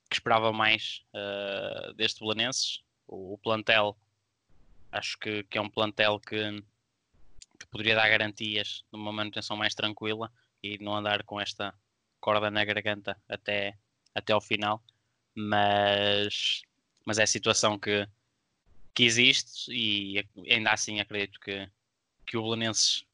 [0.08, 2.82] que, esperava mais uh, deste Belenenses.
[3.06, 3.96] O, o, plantel,
[4.90, 6.62] acho que, que, é um plantel que
[7.72, 10.30] poderia dar garantias de uma manutenção mais tranquila
[10.62, 11.74] e não andar com esta
[12.20, 13.76] corda na garganta até,
[14.14, 14.84] até ao final.
[15.34, 16.62] Mas,
[17.06, 18.06] mas é a situação que,
[18.94, 21.68] que existe e ainda assim acredito que,
[22.26, 23.06] que o Belenenses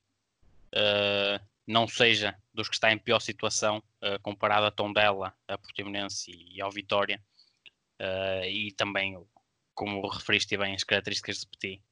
[0.74, 6.32] uh, não seja dos que está em pior situação uh, comparado a Tondela, a Portimonense
[6.32, 7.22] e, ao Vitória.
[8.00, 9.16] Uh, e também,
[9.72, 11.82] como referiste bem, as características de Petit,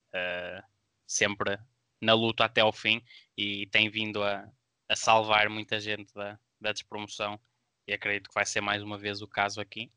[1.07, 1.59] sempre
[2.01, 3.03] na luta até ao fim
[3.37, 4.49] e tem vindo a,
[4.89, 7.39] a salvar muita gente da, da despromoção.
[7.87, 9.91] E acredito que vai ser mais uma vez o caso aqui.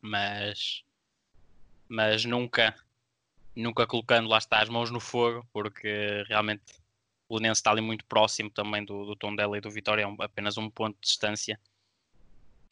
[0.00, 0.84] Mas
[1.88, 2.74] mas nunca
[3.54, 6.62] nunca colocando lá está as mãos no fogo porque realmente
[7.28, 10.56] o Lenense está ali muito próximo também do, do Tondela e do Vitória é apenas
[10.58, 11.58] um ponto de distância.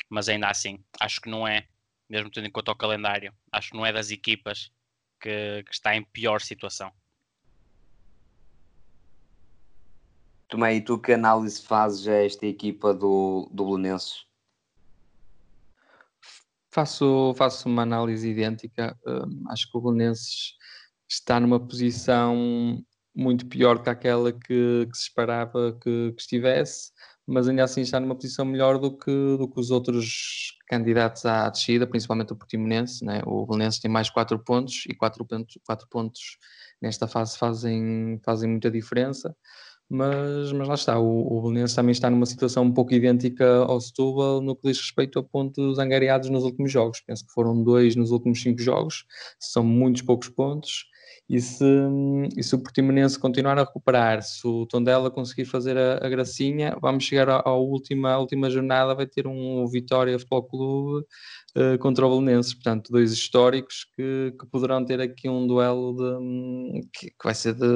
[0.09, 1.67] Mas ainda assim acho que não é
[2.09, 4.71] mesmo tendo em conta o calendário acho que não é das equipas
[5.21, 6.93] que, que está em pior situação
[10.53, 14.27] Tomé, e tu que análise fazes a esta equipa do, do Belenenses?
[16.71, 18.95] Faço, faço uma análise idêntica.
[19.07, 20.53] Um, acho que o Belenenses
[21.09, 22.85] está numa posição
[23.15, 26.93] muito pior que aquela que, que se esperava que, que, estivesse,
[27.27, 31.49] mas ainda assim está numa posição melhor do que, do que os outros candidatos à
[31.49, 33.03] descida, principalmente o Portimonense.
[33.07, 33.23] Né?
[33.25, 36.37] O Belenenses tem mais 4 pontos e 4 pontos, pontos
[36.83, 39.35] nesta fase fazem, fazem muita diferença
[39.93, 43.79] mas, mas lá está, o, o Belenenses também está numa situação um pouco idêntica ao
[43.79, 47.03] Setúbal no que diz respeito a pontos angariados nos últimos jogos.
[47.03, 49.05] Penso que foram dois nos últimos cinco jogos,
[49.39, 50.87] são muitos poucos pontos.
[51.29, 51.65] E se,
[52.37, 56.75] e se o Portimonense continuar a recuperar, se o Tondela conseguir fazer a, a gracinha,
[56.81, 61.07] vamos chegar à, última, última jornada, vai ter um Vitória Futebol Clube
[61.57, 66.81] uh, contra o Belenenses, portanto, dois históricos que, que poderão ter aqui um duelo de,
[66.93, 67.67] que, que vai ser de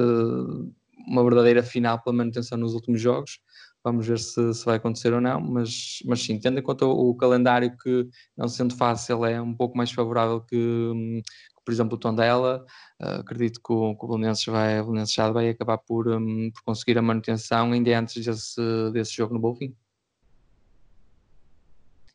[1.07, 3.38] uma verdadeira final pela manutenção nos últimos jogos.
[3.85, 7.11] Vamos ver se, se vai acontecer ou não, mas, mas sim, tendo em conta o,
[7.11, 11.95] o, calendário que, não sendo fácil, é um pouco mais favorável que, que por exemplo,
[11.95, 12.64] o Tondela,
[13.01, 16.62] uh, acredito que o, que o Belenenses, vai, o Belenenses vai acabar por, um, por
[16.64, 18.61] conseguir a manutenção ainda antes desse,
[18.92, 19.73] desse jogo no Bolfim.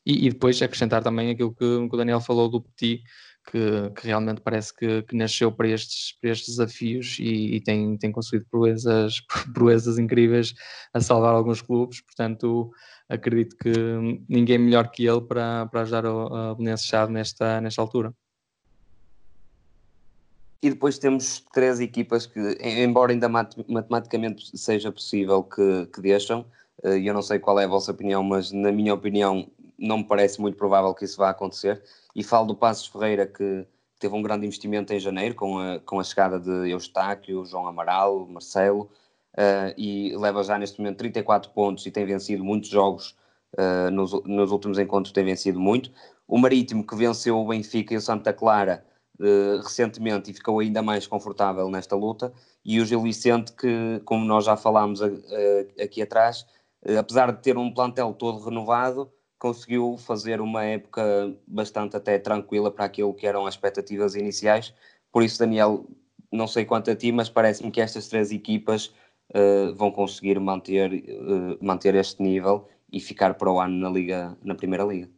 [0.06, 3.04] E, e, depois acrescentar também aquilo que, que, o Daniel falou do Petit,
[3.50, 7.98] que, que realmente parece que, que, nasceu para estes, para estes desafios e, e, tem,
[7.98, 9.22] tem conseguido proezas,
[9.54, 10.54] proezas incríveis
[10.94, 12.72] a salvar alguns clubes, portanto
[13.10, 13.72] acredito que
[14.30, 18.14] ninguém melhor que ele para, para ajudar o, Belenenses Chave nesta, nesta altura.
[20.64, 26.46] E depois temos três equipas que, embora ainda matematicamente seja possível que, que deixam,
[26.84, 29.50] eh, eu não sei qual é a vossa opinião, mas na minha opinião
[29.82, 31.84] não me parece muito provável que isso vá acontecer.
[32.16, 33.66] E falo do Passos Ferreira, que
[34.00, 38.28] teve um grande investimento em janeiro, com a, com a chegada de Eustáquio, João Amaral,
[38.28, 38.90] Marcelo,
[39.34, 43.16] uh, e leva já neste momento 34 pontos e tem vencido muitos jogos
[43.58, 45.92] uh, nos, nos últimos encontros, tem vencido muito.
[46.28, 48.86] O Marítimo, que venceu o Benfica e o Santa Clara
[49.20, 52.32] uh, recentemente e ficou ainda mais confortável nesta luta,
[52.64, 55.02] e o Gil Vicente, que, como nós já falámos
[55.82, 56.46] aqui atrás,
[57.00, 62.86] apesar de ter um plantel todo renovado, conseguiu fazer uma época bastante até tranquila para
[62.86, 64.72] aquilo que eram as expectativas iniciais.
[65.12, 65.84] Por isso, Daniel,
[66.32, 68.94] não sei quanto a ti, mas parece-me que estas três equipas
[69.34, 74.38] uh, vão conseguir manter, uh, manter este nível e ficar para o ano na liga,
[74.44, 75.10] na primeira liga.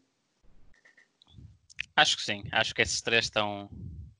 [1.94, 3.70] Acho que sim, acho que esses três estão,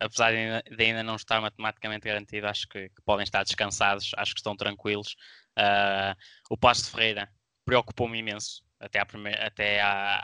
[0.02, 4.42] apesar de ainda não estar matematicamente garantido, acho que, que podem estar descansados, acho que
[4.42, 5.16] estão tranquilos.
[5.58, 6.14] Uh,
[6.50, 7.30] o Passo de Ferreira
[7.64, 10.24] preocupou-me imenso até à, primeira, até à,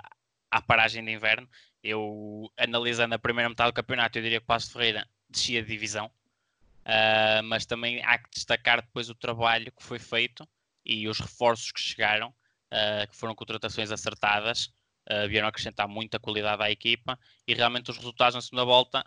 [0.51, 1.47] à paragem de inverno.
[1.83, 5.69] Eu, analisando a primeira metade do campeonato, eu diria que o Passo Ferreira descia de
[5.69, 10.47] divisão, uh, mas também há que destacar depois o trabalho que foi feito
[10.85, 14.65] e os reforços que chegaram, uh, que foram contratações acertadas,
[15.09, 17.17] uh, vieram acrescentar muita qualidade à equipa
[17.47, 19.05] e realmente os resultados na segunda volta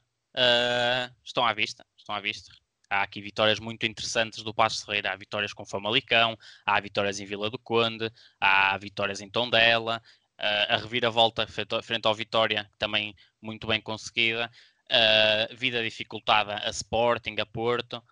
[1.23, 1.85] estão à vista.
[1.95, 2.51] Estão à vista.
[2.93, 5.13] Há aqui vitórias muito interessantes do Passo Ferreira.
[5.13, 9.97] Há vitórias com Famalicão, há vitórias em Vila do Conde, há vitórias em Tondela,
[10.39, 14.51] uh, a reviravolta frente ao Vitória, também muito bem conseguida.
[14.91, 18.03] Uh, vida dificultada a Sporting, a Porto.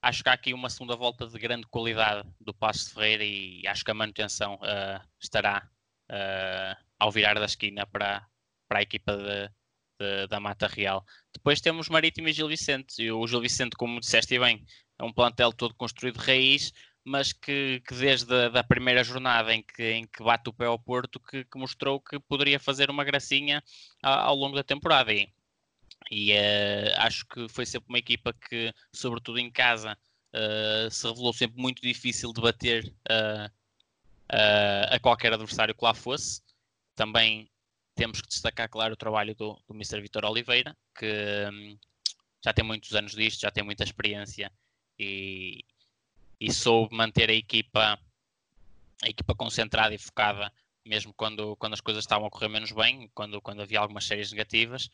[0.00, 3.84] Acho que há aqui uma segunda volta de grande qualidade do Passo Ferreira e acho
[3.84, 5.68] que a manutenção uh, estará
[6.10, 8.26] uh, ao virar da esquina para,
[8.66, 9.50] para a equipa de,
[10.00, 11.04] de, da Mata Real.
[11.32, 13.02] Depois temos Marítimo e Gil Vicente.
[13.02, 14.64] E o Gil Vicente, como disseste bem,
[14.98, 16.72] é um plantel todo construído de raiz,
[17.04, 20.66] mas que, que desde a da primeira jornada em que, em que bate o pé
[20.66, 23.62] ao Porto, que, que mostrou que poderia fazer uma gracinha
[24.02, 25.12] ao longo da temporada.
[25.12, 25.28] E,
[26.10, 29.96] e uh, acho que foi sempre uma equipa que, sobretudo em casa,
[30.34, 33.50] uh, se revelou sempre muito difícil de bater uh,
[34.90, 36.42] a qualquer adversário que lá fosse.
[36.94, 37.50] Também
[38.00, 40.00] temos que destacar, claro, o trabalho do, do Mr.
[40.00, 41.78] Vitor Oliveira, que hum,
[42.42, 44.50] já tem muitos anos disto, já tem muita experiência
[44.98, 45.62] e,
[46.40, 48.00] e soube manter a equipa,
[49.02, 50.50] a equipa concentrada e focada,
[50.82, 54.32] mesmo quando, quando as coisas estavam a correr menos bem, quando, quando havia algumas séries
[54.32, 54.88] negativas.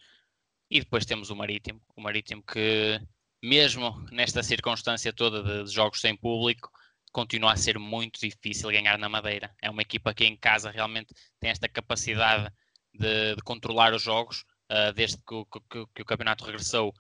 [0.68, 3.00] E depois temos o Marítimo, o Marítimo que,
[3.40, 6.72] mesmo nesta circunstância toda de, de jogos sem público,
[7.12, 9.54] continua a ser muito difícil ganhar na Madeira.
[9.62, 12.52] É uma equipa que em casa realmente tem esta capacidade
[12.98, 16.94] de, de controlar os jogos, uh, desde que o, que, que o, campeonato regressou.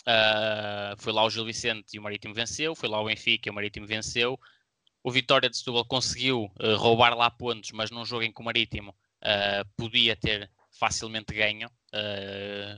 [0.00, 3.50] Uh, foi lá o Gil Vicente e o Marítimo venceu, foi lá o Benfica e
[3.50, 4.38] o Marítimo venceu.
[5.02, 8.44] O Vitória de Setúbal conseguiu uh, roubar lá pontos, mas num jogo em que o
[8.44, 8.94] Marítimo
[9.76, 11.68] podia ter facilmente ganho.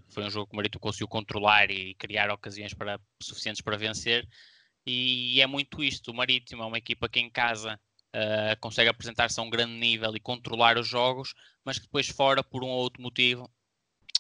[0.09, 4.27] foi um jogo que o Marítimo conseguiu controlar e criar ocasiões para, suficientes para vencer.
[4.87, 6.11] E é muito isto.
[6.11, 7.79] O Marítimo é uma equipa que em casa
[8.15, 12.43] uh, consegue apresentar-se a um grande nível e controlar os jogos, mas que depois fora,
[12.43, 13.45] por um ou outro motivo,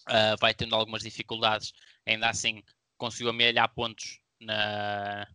[0.09, 1.73] uh, vai tendo algumas dificuldades.
[2.07, 2.63] Ainda assim,
[2.97, 5.27] conseguiu amelhar pontos na,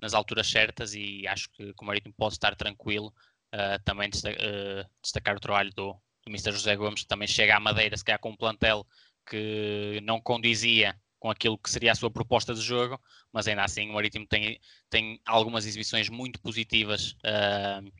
[0.00, 3.12] nas alturas certas e acho que, o Marítimo pode estar tranquilo.
[3.54, 4.10] Uh, também
[5.02, 6.52] destacar o trabalho do, do Mr.
[6.52, 8.86] José Gomes, que também chega à Madeira, se calhar com um plantel
[9.24, 13.00] que não condizia com aquilo que seria a sua proposta de jogo,
[13.32, 17.92] mas ainda assim o Marítimo tem, tem algumas exibições muito positivas uh,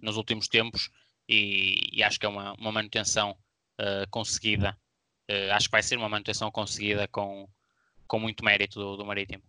[0.00, 0.88] nos últimos tempos
[1.28, 3.32] e, e, acho que é uma, uma manutenção
[3.78, 4.74] uh, conseguida.
[5.30, 7.46] Uh, acho que vai ser uma manutenção conseguida com,
[8.06, 9.42] com muito mérito do, do Marítimo.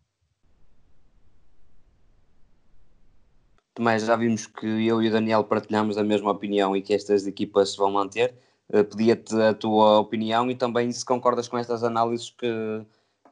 [3.75, 7.25] Tomás, já vimos que eu e o Daniel partilhamos a mesma opinião e que estas
[7.25, 8.35] equipas se vão manter.
[8.69, 12.85] Pedia-te a tua opinião e também se concordas com estas análises que,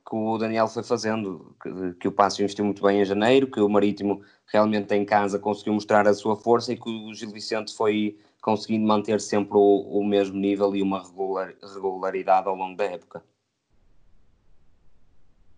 [0.07, 3.59] que o Daniel foi fazendo, que, que o Passo investiu muito bem em janeiro, que
[3.59, 7.73] o Marítimo realmente em casa conseguiu mostrar a sua força e que o Gil Vicente
[7.73, 12.83] foi conseguindo manter sempre o, o mesmo nível e uma regular, regularidade ao longo da
[12.83, 13.23] época.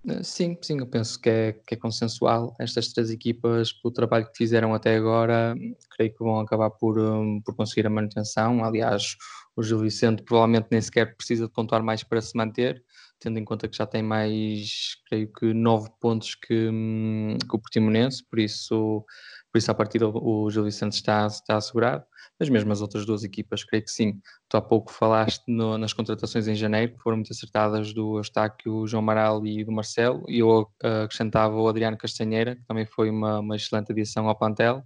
[0.08, 2.56] Eh, sim, sim, eu penso que é, que é consensual.
[2.60, 5.56] Estas três equipas, pelo trabalho que fizeram até agora,
[5.96, 8.64] creio que vão acabar por, um, por conseguir a manutenção.
[8.64, 9.16] Aliás,
[9.56, 12.84] o Gil Vicente provavelmente nem sequer precisa de pontuar mais para se manter,
[13.20, 17.60] tendo em conta que já tem mais, creio que, nove pontos que, hum, que o
[17.60, 19.06] Portimonense, por isso,
[19.52, 22.04] por isso a partida o Gil Vicente está, está assegurado,
[22.40, 24.20] mas mesmo as outras duas equipas, creio que sim.
[24.50, 28.86] Tu há pouco falaste no, nas contratações em janeiro, que foram muito acertadas do Eustáquio,
[28.86, 33.10] João Amaral e do Marcelo, e eu uh, acrescentava o Adriano Castanheira, que também foi
[33.10, 34.84] uma, uma excelente adição ao plantel.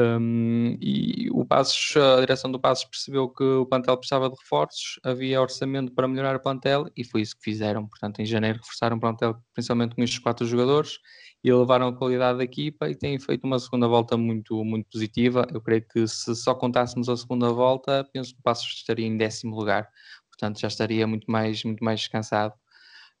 [0.00, 5.00] Um, e o Passos, a direção do Passos percebeu que o plantel precisava de reforços,
[5.02, 7.86] havia orçamento para melhorar o plantel e foi isso que fizeram.
[7.88, 10.98] Portanto, em janeiro reforçaram o plantel principalmente com estes quatro jogadores
[11.42, 15.46] e elevaram a qualidade da equipa e têm feito uma segunda volta muito, muito positiva.
[15.52, 19.16] Eu creio que se só contássemos a segunda volta, penso que o Passos estaria em
[19.16, 19.88] décimo lugar.
[20.30, 22.54] Portanto, já estaria muito mais, muito mais descansado.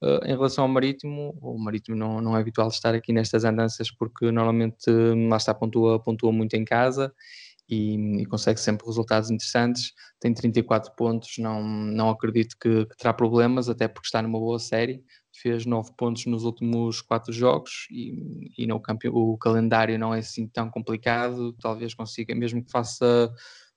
[0.00, 3.90] Uh, em relação ao Marítimo, o Marítimo não, não é habitual estar aqui nestas andanças
[3.90, 4.88] porque normalmente
[5.28, 7.12] lá está, pontua, pontua muito em casa
[7.68, 9.92] e, e, consegue sempre resultados interessantes.
[10.18, 14.58] Tem 34 pontos, não, não acredito que, que, terá problemas, até porque está numa boa
[14.58, 15.04] série.
[15.34, 18.80] Fez 9 pontos nos últimos 4 jogos e, e no
[19.12, 21.52] o calendário não é assim tão complicado.
[21.60, 23.32] Talvez consiga, mesmo que faça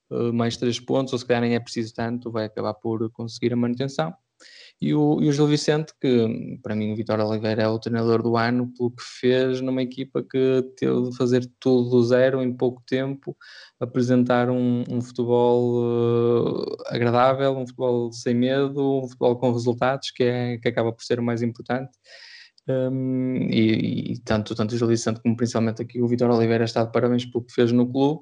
[0.10, 3.54] uh, mais 3 pontos, ou se calhar nem é preciso tanto, vai acabar por conseguir
[3.54, 4.14] a manutenção.
[4.82, 8.24] E o, e o Gil Vicente, que para mim o Vitor Oliveira é o treinador
[8.24, 12.52] do ano, pelo que fez numa equipa que teve de fazer tudo do zero em
[12.52, 13.38] pouco tempo,
[13.80, 20.24] apresentar um, um futebol uh, agradável, um futebol sem medo, um futebol com resultados, que,
[20.24, 21.92] é, que acaba por ser o mais importante.
[22.68, 26.84] Um, e, e, tanto, tanto o Gil Vicente como principalmente aqui o Vitor Oliveira está
[26.84, 28.22] de parabéns pelo que fez no clube.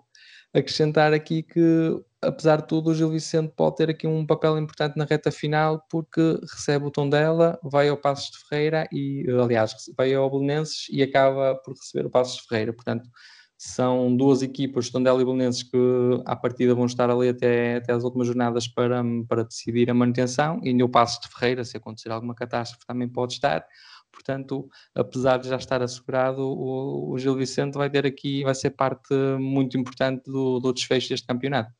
[0.53, 4.97] Acrescentar aqui que apesar de tudo, o Gil Vicente pode ter aqui um papel importante
[4.97, 9.73] na reta final porque recebe o tom dela, vai ao Passos de Ferreira e, aliás,
[9.97, 12.73] vai ao Belenenses e acaba por receber o Passos de Ferreira.
[12.73, 13.09] Portanto,
[13.57, 15.77] são duas equipas, Tondela e Belenenses, que
[16.25, 20.59] à partida vão estar ali até, até as últimas jornadas para, para decidir a manutenção
[20.63, 23.65] e ainda o Passos de Ferreira, se acontecer alguma catástrofe, também pode estar.
[24.11, 28.71] Portanto, apesar de já estar assegurado, o, o Gil Vicente vai ter aqui, vai ser
[28.71, 31.71] parte muito importante do, do desfecho deste campeonato.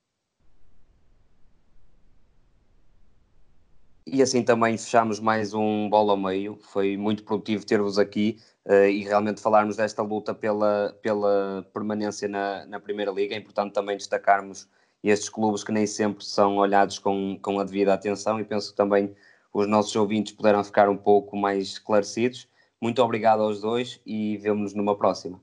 [4.11, 6.57] E assim também fechamos mais um bola ao meio.
[6.59, 12.65] Foi muito produtivo ter-vos aqui uh, e realmente falarmos desta luta pela, pela permanência na,
[12.65, 13.35] na Primeira Liga.
[13.35, 14.67] É importante também destacarmos
[15.03, 18.77] estes clubes que nem sempre são olhados com, com a devida atenção e penso que
[18.77, 19.15] também
[19.53, 22.47] os nossos ouvintes puderam ficar um pouco mais esclarecidos.
[22.81, 25.41] Muito obrigado aos dois e vemo-nos numa próxima.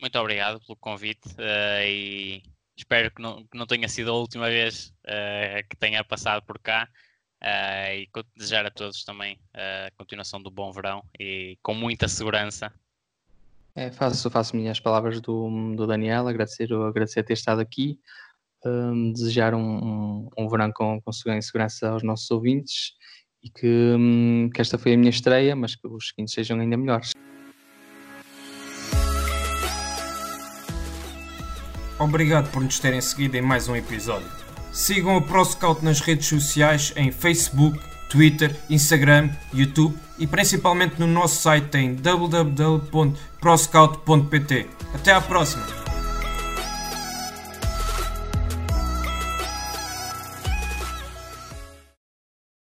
[0.00, 2.42] Muito obrigado pelo convite uh, e
[2.76, 6.58] espero que não, que não tenha sido a última vez uh, que tenha passado por
[6.58, 6.86] cá
[7.42, 12.70] uh, e desejar a todos também a continuação do bom verão e com muita segurança.
[13.74, 18.00] É, faço, faço minhas palavras do, do Daniel, agradecer, agradecer ter estado aqui,
[18.66, 22.92] um, desejar um, um, um, verão com, com segurança aos nossos ouvintes
[23.42, 26.76] e que, um, que esta foi a minha estreia, mas que os seguintes sejam ainda
[26.76, 27.12] melhores.
[31.98, 34.28] Obrigado por nos terem seguido em mais um episódio.
[34.70, 41.40] Sigam a ProScout nas redes sociais em Facebook, Twitter, Instagram, YouTube e principalmente no nosso
[41.40, 44.66] site em www.proscout.pt.
[44.94, 45.85] Até à próxima!